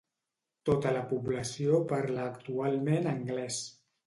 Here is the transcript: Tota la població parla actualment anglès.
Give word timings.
Tota 0.69 0.93
la 0.95 1.03
població 1.11 1.83
parla 1.93 2.25
actualment 2.31 3.13
anglès. 3.15 3.63